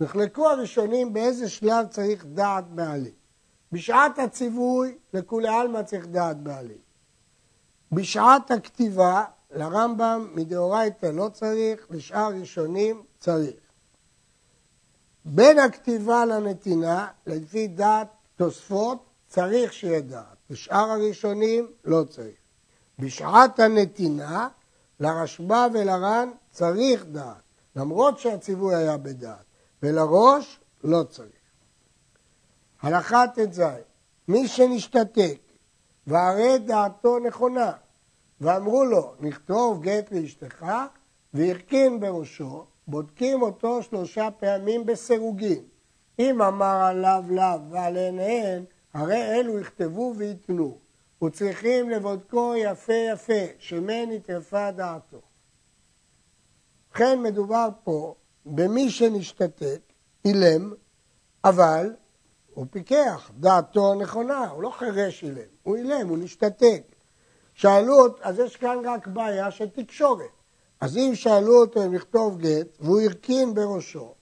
[0.00, 3.12] נחלקו הראשונים באיזה שלב צריך דעת בעלים.
[3.72, 6.78] בשעת הציווי לכולי עלמא צריך דעת בעלים.
[7.92, 13.54] בשעת הכתיבה לרמב"ם מדאורייתא לא צריך, לשאר ראשונים צריך.
[15.24, 20.36] בין הכתיבה לנתינה, לפי דעת תוספות, צריך שיהיה דעת.
[20.50, 22.34] לשאר הראשונים לא צריך.
[22.98, 24.48] בשעת הנתינה,
[25.00, 27.42] לרשב"א ולר"ן צריך דעת,
[27.76, 29.44] למרות שהציווי היה בדעת,
[29.84, 31.28] ולראש לא צריך.
[32.82, 33.62] הלכה ט"ז,
[34.28, 35.40] מי שנשתתק
[36.06, 37.72] והרי דעתו נכונה,
[38.40, 40.66] ואמרו לו, נכתוב גט לאשתך,
[41.34, 45.62] והרכין בראשו, בודקים אותו שלושה פעמים בסירוגין.
[46.18, 50.78] אם אמר עליו לאו ועליהן הן, הרי אלו יכתבו וייתנו,
[51.24, 55.20] וצריכים לבודקו יפה יפה, שמן נטרפה דעתו.
[56.90, 58.14] ובכן מדובר פה
[58.46, 59.80] במי שנשתתק,
[60.24, 60.72] אילם,
[61.44, 61.92] אבל
[62.54, 66.82] הוא פיקח, דעתו נכונה, הוא לא חירש אילם, הוא אילם, הוא נשתתק.
[67.54, 70.26] שאלו אותו, אז יש כאן רק בעיה של תקשורת.
[70.80, 74.14] אז אם שאלו אותו אם לכתוב גט והוא הרכין בראשו,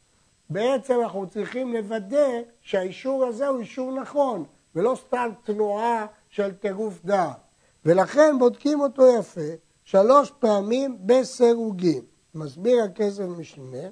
[0.50, 2.28] בעצם אנחנו צריכים לוודא
[2.60, 7.36] שהאישור הזה הוא אישור נכון, ולא סתם תנועה של טירוף דעת.
[7.84, 9.50] ולכן בודקים אותו יפה
[9.84, 12.02] שלוש פעמים בסירוגין.
[12.34, 13.88] מסביר הכסף משנה,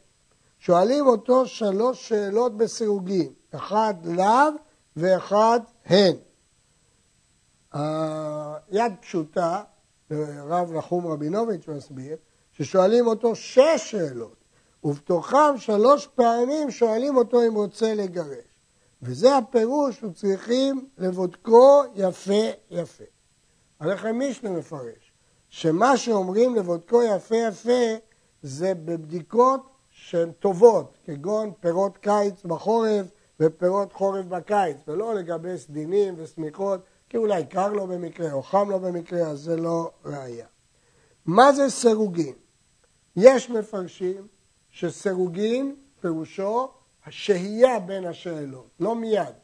[0.60, 4.50] שואלים אותו שלוש שאלות בסירוגין, אחד לאו
[4.96, 6.16] ואחד הן.
[8.70, 9.62] יד פשוטה,
[10.48, 12.16] רב נחום רבינוביץ' מסביר,
[12.52, 14.36] ששואלים אותו שש שאלות,
[14.84, 18.44] ובתוכם שלוש פעמים שואלים אותו אם רוצה לגרש.
[19.02, 23.04] וזה הפירוש, הוא צריכים לבודקו יפה יפה.
[23.80, 25.12] הלכם מישנה מפרש,
[25.48, 27.96] שמה שאומרים לבודקו יפה יפה
[28.42, 29.70] זה בבדיקות
[30.10, 33.06] שהן טובות, כגון פירות קיץ בחורף
[33.40, 38.80] ופירות חורף בקיץ, ולא לגבי סדינים ושמיכות, כי אולי קר לו במקרה או חם לו
[38.80, 40.46] במקרה, אז זה לא ראייה.
[41.26, 42.34] מה זה סירוגין?
[43.16, 44.26] יש מפרשים
[44.70, 46.68] שסירוגין פירושו
[47.06, 49.34] השהייה בין השאלות, לא מיד.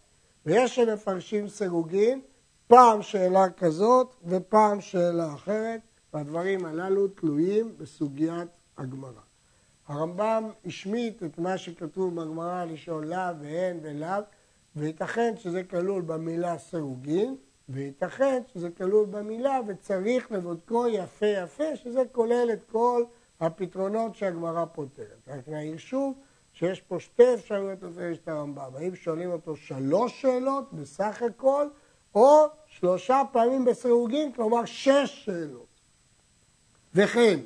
[0.47, 2.21] ויש שמפרשים סירוגין,
[2.67, 5.81] פעם שאלה כזאת ופעם שאלה אחרת,
[6.15, 8.49] והדברים הללו תלויים בסוגיית
[8.79, 9.26] הגמרא.
[9.89, 14.23] הרמב"ם השמיט את מה שכתוב בגמרא לשאול לאו והן ולאו,
[14.77, 17.37] וייתכן שזה כלול במילה סירוגין,
[17.69, 23.05] וייתכן שזה כלול במילה וצריך לבודקו יפה יפה, שזה כולל את כל
[23.41, 25.29] הפתרונות שהגמרא פותרת.
[25.29, 26.15] רק נעיר שוב
[26.53, 28.77] שיש פה שתי אפשרויות לפרש את הרמב"ם.
[28.77, 31.69] האם שואלים אותו שלוש שאלות בסך הכל,
[32.15, 35.67] או שלושה פעמים בסירוגין, כלומר שש שאלות.
[36.95, 37.41] וכן,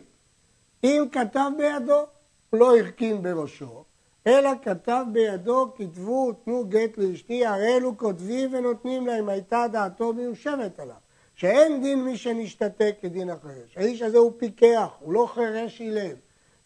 [0.84, 2.06] אם כתב בידו,
[2.50, 3.84] הוא לא הרכין בראשו,
[4.26, 10.80] אלא כתב בידו, כתבו, תנו גט לאשתי, הרי אלו כותבים ונותנים להם, הייתה דעתו מיושבת
[10.80, 10.96] עליו.
[11.34, 13.76] שאין דין מי שנשתתק כדין החרש.
[13.76, 16.16] האיש הזה הוא פיקח, הוא לא חרש אילם,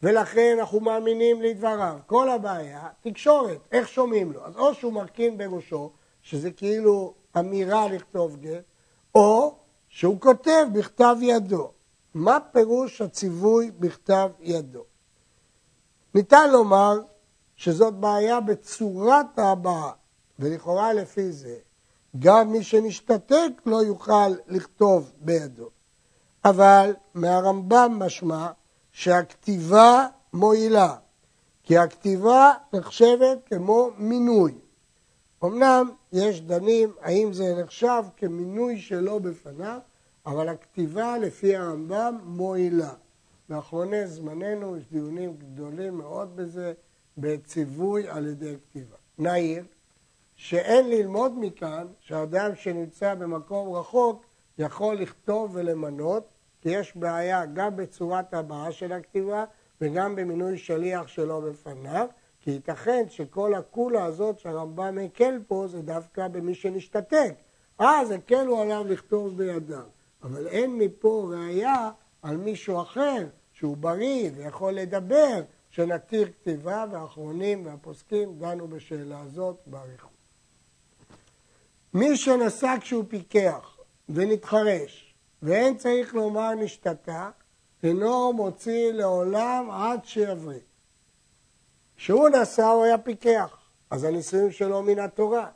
[0.02, 1.96] ולכן אנחנו מאמינים לדבריו.
[2.06, 4.46] כל הבעיה, תקשורת, איך שומעים לו.
[4.46, 5.90] אז או שהוא מרכין בראשו,
[6.22, 8.62] שזה כאילו אמירה לכתוב גט,
[9.14, 9.54] או
[9.88, 11.70] שהוא כותב בכתב ידו.
[12.14, 14.84] מה פירוש הציווי בכתב ידו?
[16.14, 17.00] ניתן לומר
[17.56, 19.90] שזאת בעיה בצורת ההבעה,
[20.38, 21.56] ולכאורה לפי זה
[22.18, 25.68] גם מי שנשתתק לא יוכל לכתוב בידו.
[26.44, 28.50] אבל מהרמב"ם משמע
[28.92, 30.96] שהכתיבה מועילה,
[31.62, 34.54] כי הכתיבה נחשבת כמו מינוי.
[35.44, 39.78] אמנם יש דנים האם זה נחשב כמינוי שלו בפניו,
[40.26, 42.92] אבל הכתיבה לפי הרמב"ם מועילה.
[43.48, 46.72] באחרוני זמננו יש דיונים גדולים מאוד בזה,
[47.18, 48.96] בציווי על ידי כתיבה.
[49.18, 49.64] נעיר
[50.36, 54.24] שאין ללמוד מכאן שאדם שנמצא במקום רחוק
[54.58, 56.28] יכול לכתוב ולמנות,
[56.60, 59.44] כי יש בעיה גם בצורת הבעה של הכתיבה
[59.80, 62.06] וגם במינוי שליח שלו בפניו,
[62.40, 67.34] כי ייתכן שכל הקולה הזאת שהרמב"ם הקל פה זה דווקא במי שנשתתק.
[67.78, 69.82] אז הקלו עליו לכתוב בידיו.
[70.22, 71.90] אבל אין מפה ראייה
[72.24, 80.10] על מישהו אחר שהוא בריא ויכול לדבר, שנתיר כתיבה, והאחרונים והפוסקים דנו בשאלה הזאת באריכות.
[81.94, 83.76] מי שנסע כשהוא פיקח
[84.08, 87.30] ונתחרש, ואין צריך לומר נשתתה,
[87.82, 90.58] אינו מוציא לעולם עד שיבריא.
[91.96, 93.56] כשהוא נסע הוא היה פיקח,
[93.90, 95.48] אז הנישואים שלו מן התורה.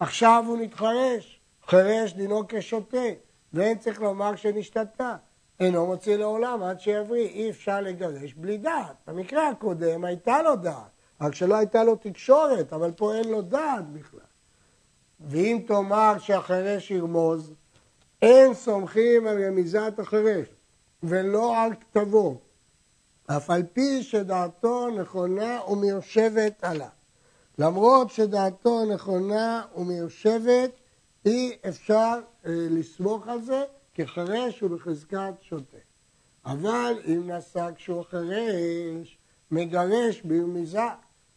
[0.00, 3.06] עכשיו הוא נתחרש, חרש דינו כשוטה,
[3.52, 5.16] ואין צריך לומר שנשתתה.
[5.60, 8.96] אינו מוציא לעולם עד שיבריא, אי אפשר לגרש בלי דעת.
[9.06, 10.90] במקרה הקודם הייתה לו דעת,
[11.20, 14.20] רק שלא הייתה לו תקשורת, אבל פה אין לו דעת בכלל.
[15.20, 17.54] ואם תאמר שהחירש ירמוז,
[18.22, 20.48] אין סומכים על רמיזת החירש,
[21.02, 22.40] ולא על כתבו,
[23.26, 26.88] אף על פי שדעתו נכונה ומיושבת עליו.
[27.58, 30.70] למרות שדעתו נכונה ומיושבת,
[31.26, 33.64] אי אפשר אה, לסמוך על זה,
[33.94, 35.76] כי חירש הוא בחזקת שוטה.
[36.46, 39.18] אבל אם נסע כשהוא חירש,
[39.50, 40.88] מגרש ברמיזה,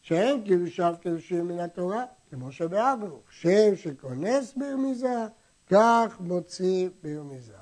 [0.02, 5.26] שאין קידושיו קידושים מן התורה, כמו שבאגרו, שם שכונס ברמיזה,
[5.70, 7.54] כך מוציא ברמיזה.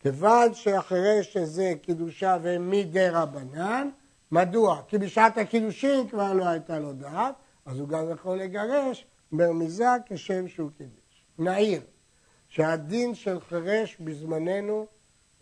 [0.00, 3.88] כיוון שהחירש הזה קידושיו הם מדי רבנן,
[4.30, 4.82] מדוע?
[4.88, 7.34] כי בשעת הקידושין כבר לא הייתה לו דעת,
[7.66, 11.26] אז הוא גם יכול לגרש ברמיזה כשם שהוא קידש.
[11.38, 11.80] נעיר
[12.54, 14.86] שהדין של חירש בזמננו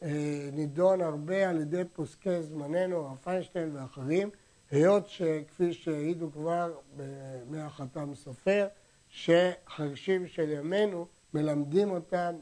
[0.02, 0.08] אה,
[0.52, 4.30] נידון הרבה על ידי פוסקי זמננו, הרב פיינשטיין ואחרים,
[4.70, 8.66] היות שכפי שהעידו כבר בימי החתם סופר,
[9.08, 12.34] שחרשים של ימינו מלמדים אותם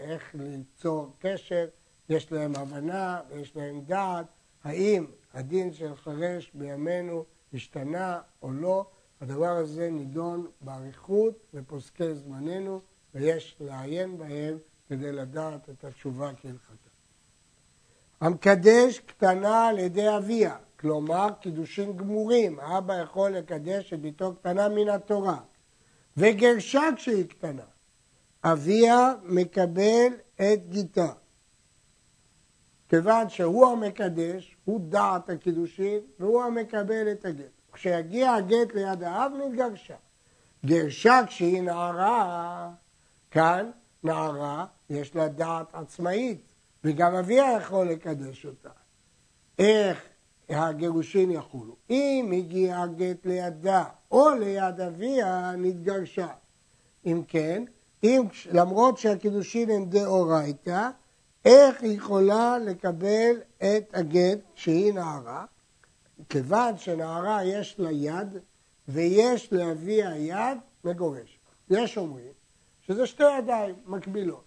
[0.00, 1.68] איך ליצור קשר,
[2.08, 4.26] יש להם הבנה ויש להם דעת,
[4.64, 8.86] האם הדין של חרש בימינו השתנה או לא,
[9.20, 12.80] הדבר הזה נידון באריכות בפוסקי זמננו
[13.14, 16.88] ויש לעיין בהם כדי לדעת את התשובה כהלכתה.
[18.20, 24.88] המקדש קטנה על ידי אביה, כלומר קידושים גמורים, האבא יכול לקדש את ביתו קטנה מן
[24.88, 25.40] התורה,
[26.16, 27.62] וגרשה כשהיא קטנה,
[28.44, 31.12] אביה מקבל את גיתה.
[32.88, 37.44] כיוון שהוא המקדש, הוא דעת הקידושין, והוא המקבל את הגט.
[37.72, 39.96] כשיגיע הגט ליד האב, נתגרשה.
[40.66, 42.70] גרשה כשהיא נערה,
[43.30, 43.70] כאן
[44.02, 46.40] נערה, יש לה דעת עצמאית,
[46.84, 48.70] וגם אביה יכול לקדש אותה.
[49.58, 50.02] איך
[50.48, 51.76] הגירושין יחולו?
[51.90, 56.28] אם הגיע הגט לידה או ליד אביה, נתגרשה.
[57.06, 57.64] אם כן,
[58.04, 60.88] אם, למרות שהקידושין הם דאורייתא,
[61.44, 65.44] איך היא יכולה לקבל את הגט שהיא נערה?
[66.28, 68.38] כיוון שנערה יש לה יד
[68.88, 71.38] ויש לאביה יד, מגורש.
[71.70, 72.37] יש אומרים
[72.88, 74.44] שזה שתי ידיים מקבילות.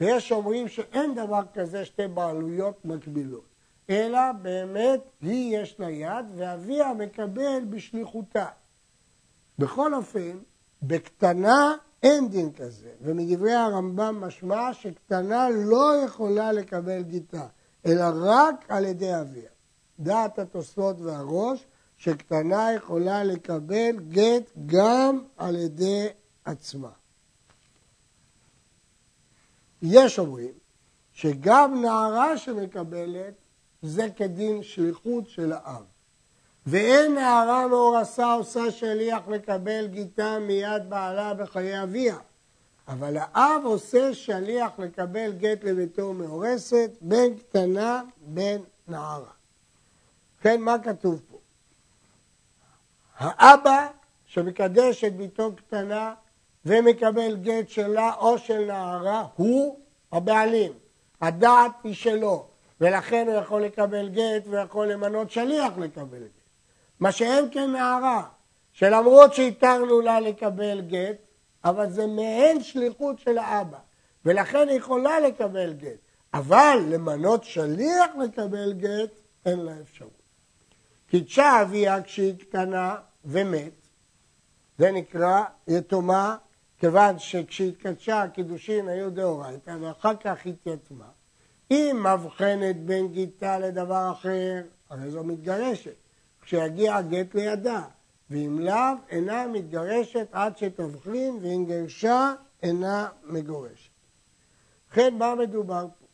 [0.00, 3.44] ויש אומרים שאין דבר כזה שתי בעלויות מקבילות,
[3.90, 8.46] אלא באמת היא יש לה יד ואביה מקבל בשליחותה.
[9.58, 10.38] בכל אופן,
[10.82, 17.46] בקטנה אין דין כזה, ומדברי הרמב"ם משמע שקטנה לא יכולה לקבל גיטה,
[17.86, 19.50] אלא רק על ידי אביה.
[19.98, 21.66] דעת התוספות והראש,
[21.96, 26.08] שקטנה יכולה לקבל גט גם על ידי
[26.44, 26.97] עצמה.
[29.82, 30.52] יש אומרים
[31.12, 33.34] שגם נערה שמקבלת
[33.82, 35.84] זה כדין שליחות של האב.
[36.66, 42.16] ואין נערה מאורסה עושה שליח לקבל גיתה מיד בעלה בחיי אביה.
[42.88, 49.30] אבל האב עושה שליח לקבל גט לביתו מאורסת, בין קטנה בין נערה.
[50.40, 51.38] כן, מה כתוב פה?
[53.18, 53.86] האבא
[54.26, 56.14] שמקדש את ביתו קטנה
[56.66, 59.80] ומקבל גט שלה או של נערה, הוא
[60.12, 60.72] הבעלים.
[61.20, 62.46] הדעת היא שלו.
[62.80, 66.30] ולכן הוא יכול לקבל גט ויכול למנות שליח לקבל גט.
[67.00, 68.28] מה שאין כן נערה,
[68.72, 71.16] שלמרות שהתרנו לה לקבל גט,
[71.64, 73.78] אבל זה מעין שליחות של האבא,
[74.24, 75.98] ולכן היא יכולה לקבל גט.
[76.34, 79.10] אבל למנות שליח לקבל גט,
[79.46, 80.22] אין לה אפשרות.
[81.10, 83.72] קידשה אביה כשהיא קטנה ומת,
[84.78, 86.36] זה נקרא יתומה,
[86.78, 91.08] כיוון שכשהתקדשה הקידושין היו דאורייתא ואחר כך התייתמה.
[91.70, 95.94] אם מבחנת בין גיתה לדבר אחר, הרי זו מתגרשת.
[96.42, 97.82] כשיגיע הגט לידה,
[98.30, 103.90] ואם לאו, אינה מתגרשת עד שתבחין, ואם גרשה, אינה מגורשת.
[104.88, 106.06] ובכן, מה מדובר פה?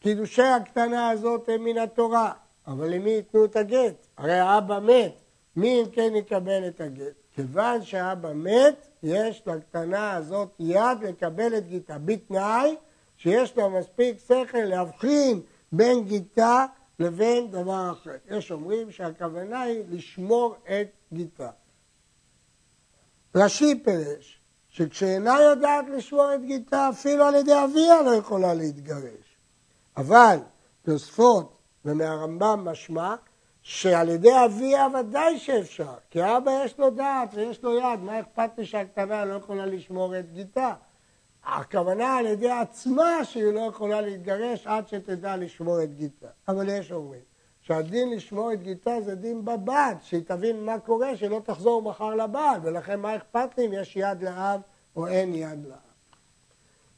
[0.00, 2.32] קידושי הקטנה הזאת הם מן התורה,
[2.66, 4.06] אבל למי ייתנו את הגט?
[4.16, 5.14] הרי האבא מת,
[5.56, 7.14] מי אם כן יקבל את הגט?
[7.34, 12.76] כיוון שהאבא מת, יש לקטנה הזאת יד לקבל את גיתה, בתנאי
[13.16, 15.40] שיש לה מספיק שכל להבחין
[15.72, 16.66] בין גיתה
[16.98, 18.16] לבין דבר אחר.
[18.30, 21.50] יש אומרים שהכוונה היא לשמור את גיתה.
[23.34, 29.36] רש"י פירש שכשאינה יודעת לשמור את גיתה, אפילו על ידי אביה לא יכולה להתגרש.
[29.96, 30.38] אבל
[30.82, 33.14] תוספות ומהרמב"ם משמע
[33.66, 38.50] שעל ידי אביה ודאי שאפשר, כי אבא יש לו דעת ויש לו יד, מה אכפת
[38.58, 40.74] לי שהקטנה לא יכולה לשמור את גיתה?
[41.44, 46.26] הכוונה על ידי עצמה שהיא לא יכולה להתגרש עד שתדע לשמור את גיטה.
[46.48, 47.20] אבל יש אומרים
[47.60, 52.60] שהדין לשמור את גיטה זה דין בבת, שהיא תבין מה קורה, שלא תחזור מחר לבעל,
[52.62, 54.60] ולכן מה אכפת לי אם יש יד לאב
[54.96, 55.78] או אין יד לאב.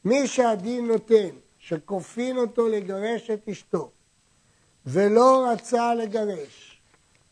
[0.04, 3.90] מי שהדין נותן, שכופין אותו לגרש את אשתו,
[4.86, 6.80] ולא רצה לגרש,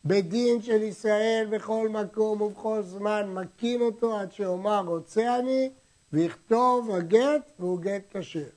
[0.04, 5.70] בדין של ישראל בכל מקום ובכל זמן, מכין אותו עד שאומר רוצה אני,
[6.12, 8.48] ויכתוב הגט והוא גט כשר.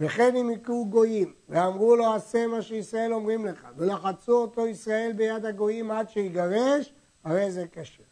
[0.00, 5.44] וכן אם יקרו גויים, ואמרו לו עשה מה שישראל אומרים לך, ולחצו אותו ישראל ביד
[5.44, 6.92] הגויים עד שיגרש,
[7.24, 8.02] הרי זה כשר.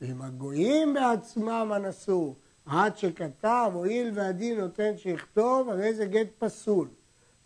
[0.00, 2.34] ואם הגויים בעצמם אנסו
[2.66, 6.88] עד שכתב, הואיל והדין נותן שיכתוב, הרי זה גט פסול.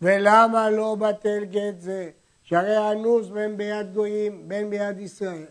[0.01, 2.09] ולמה לא בטל גט זה?
[2.49, 5.45] שהרי אנוס בין ביד גויים, בין ביד ישראל.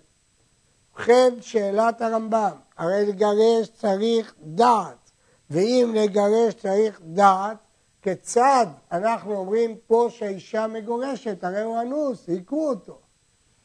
[0.95, 5.11] ובכן, שאלת הרמב"ם, הרי לגרש צריך דעת.
[5.51, 7.57] ואם לגרש צריך דעת,
[8.03, 12.99] כיצד אנחנו אומרים פה שהאישה מגורשת, הרי הוא אנוס, היכו אותו.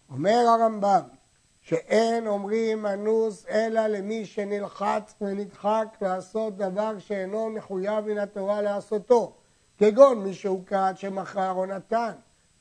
[0.10, 1.02] אומר הרמב"ם,
[1.62, 9.34] שאין אומרים אנוס אלא למי שנלחץ ונדחק לעשות דבר שאינו מחויב מן התורה לעשותו,
[9.78, 12.12] כגון מי שהוכת שמכר או נתן.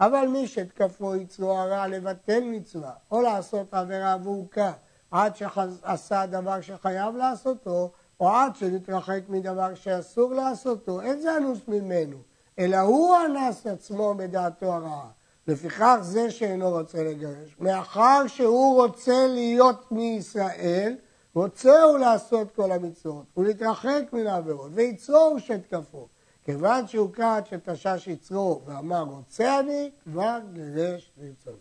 [0.00, 4.72] אבל מי שתקפו יצרו הרע לבטל מצווה, או לעשות עבירה והוכה
[5.10, 7.90] עד שעשה דבר שחייב לעשותו,
[8.20, 12.16] או עד שנתרחק מדבר שאסור לעשותו, אין זה אנוס ממנו,
[12.58, 15.08] אלא הוא אנס עצמו בדעתו הרעה.
[15.46, 17.56] לפיכך זה שאינו רוצה לגרש.
[17.60, 20.96] מאחר שהוא רוצה להיות מישראל,
[21.34, 26.08] רוצה הוא לעשות כל המצוות, ולהתרחק מן העבירות, ויצרו הוא שתקפו.
[26.50, 31.56] כיוון שהוא קט שתשש יצרו ואמר רוצה אני, כבר גירש לרצונו.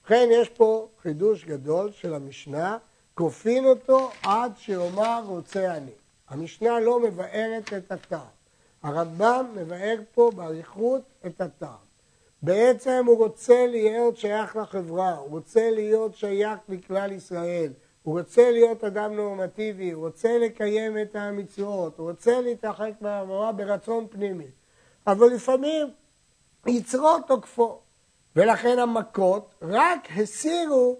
[0.00, 2.78] ובכן יש פה חידוש גדול של המשנה
[3.14, 5.90] כופין אותו עד שיאמר רוצה אני.
[6.28, 8.20] המשנה לא מבארת את הטעם.
[8.82, 11.84] הרמב"ם מבאר פה באריכות את הטעם.
[12.42, 17.72] בעצם הוא רוצה להיות שייך לחברה, הוא רוצה להיות שייך לכלל ישראל,
[18.02, 24.06] הוא רוצה להיות אדם נורמטיבי, הוא רוצה לקיים את המצוות, הוא רוצה להתרחק מהעבורה ברצון
[24.10, 24.46] פנימי.
[25.06, 25.90] אבל לפעמים
[26.66, 27.80] יצרו תוקפו,
[28.36, 30.96] ולכן המכות רק הסירו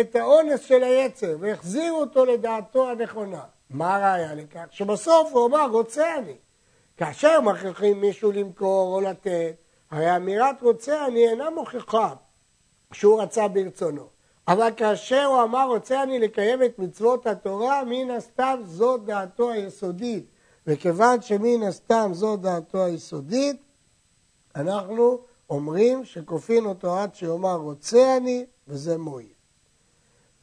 [0.00, 3.44] את האונס של היצר והחזירו אותו לדעתו הנכונה.
[3.70, 4.66] מה הראיה לכך?
[4.70, 6.36] שבסוף הוא אמר, רוצה אני.
[6.96, 9.54] כאשר מכריחים מישהו למכור או לתת,
[9.90, 12.14] הרי אמירת רוצה אני אינה מוכיחה
[12.92, 14.11] שהוא רצה ברצונו.
[14.48, 20.26] אבל כאשר הוא אמר רוצה אני לקיים את מצוות התורה, מן הסתם זאת דעתו היסודית.
[20.66, 23.56] וכיוון שמן הסתם זאת דעתו היסודית,
[24.56, 25.18] אנחנו
[25.50, 29.32] אומרים שכופין אותו עד שיאמר רוצה אני, וזה מועיל.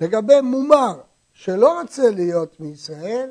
[0.02, 1.02] לגבי מומר
[1.34, 3.30] שלא רוצה להיות מישראל,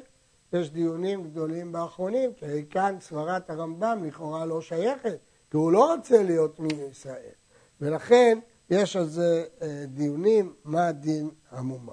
[0.52, 5.18] יש דיונים גדולים באחרונים, כי כאן סברת הרמב"ם לכאורה לא שייכת,
[5.50, 7.32] כי הוא לא רוצה להיות מישראל.
[7.80, 8.38] ולכן
[8.70, 11.92] יש על זה אה, דיונים מה דין המומר.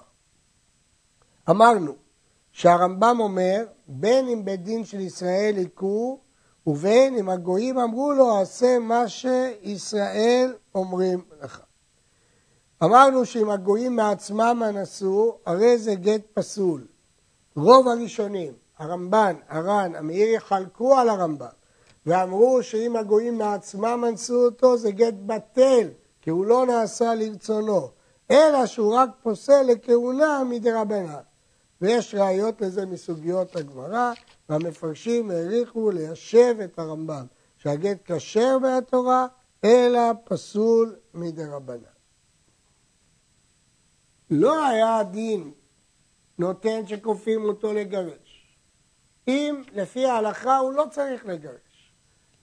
[1.50, 1.96] אמרנו
[2.52, 6.20] שהרמב"ם אומר, בין אם בית דין של ישראל היכו,
[6.68, 11.62] ובין אם הגויים אמרו לו, עשה מה שישראל אומרים לך.
[12.84, 16.88] אמרנו שאם הגויים מעצמם אנסו, הרי זה גט פסול.
[17.56, 21.48] רוב הראשונים, הרמב"ן, הר"ן, המאיר, יחלקו על הרמב"ם
[22.06, 25.90] ואמרו שאם הגויים מעצמם אנסו אותו זה גט בטל,
[26.26, 27.90] כי הוא לא נעשה לרצונו,
[28.32, 31.22] אלא שהוא רק פוסל לכהונה מדרבנן.
[31.82, 34.14] ויש ראיות לזה מסוגיות הגמרא,
[34.50, 37.26] והמפרשים העריכו ליישב את הרמב"ם,
[37.58, 39.28] שהגט כשר מהתורה,
[39.64, 41.96] אלא פסול מדרבנן.
[44.30, 45.52] לא היה הדין
[46.40, 48.58] נותן שכופים אותו לגרש.
[49.28, 51.65] אם לפי ההלכה הוא לא צריך לגרש,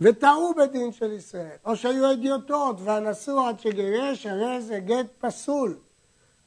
[0.03, 5.77] וטעו בדין של ישראל, או שהיו אדיוטות ואנסו עד שגירש, הרי זה גט פסול.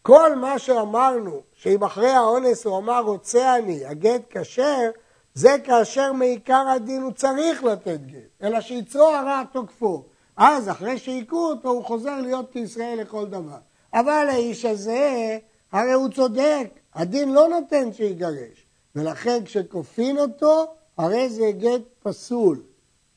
[0.01, 4.89] כל מה שאמרנו, שאם אחרי האונס הוא אמר רוצה אני, הגט כשר,
[5.33, 10.03] זה כאשר מעיקר הדין הוא צריך לתת גט, אלא שיצרו הרע תוקפו.
[10.37, 13.57] אז אחרי שהיכו אותו הוא חוזר להיות כישראל לכל דבר.
[13.93, 15.37] אבל האיש הזה,
[15.71, 20.65] הרי הוא צודק, הדין לא נותן שיגרש, ולכן כשכופין אותו,
[20.97, 22.61] הרי זה גט פסול,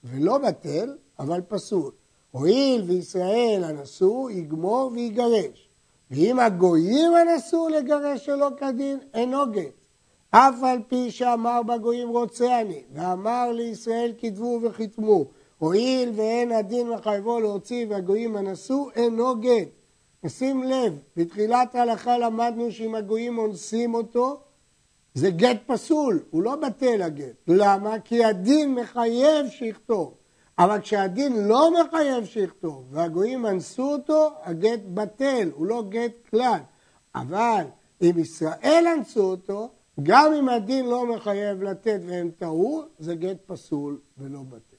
[0.04, 1.90] ולא בטל, אבל פסול.
[2.30, 5.68] הואיל וישראל אנסו, יגמור ויגרש.
[6.10, 9.72] ואם הגויים אנסו לגרש שלא כדין, אינו גט.
[10.30, 15.24] אף על פי שאמר בגויים רוצה אני, ואמר לישראל כתבו וחיתמו,
[15.58, 19.68] הואיל ואין הדין מחייבו להוציא והגויים אנסו, אינו גט.
[20.26, 24.40] שים לב, בתחילת ההלכה למדנו שאם הגויים אונסים אותו,
[25.18, 27.36] זה גט פסול, הוא לא בטל הגט.
[27.48, 28.00] למה?
[28.00, 30.14] כי הדין מחייב שיכתוב.
[30.58, 36.58] אבל כשהדין לא מחייב שיכתוב והגויים אנסו אותו, הגט בטל, הוא לא גט כלל.
[37.14, 37.64] אבל
[38.02, 39.70] אם ישראל אנסו אותו,
[40.02, 44.76] גם אם הדין לא מחייב לתת והם טעו, זה גט פסול ולא בטל.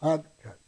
[0.00, 0.59] עד כאן.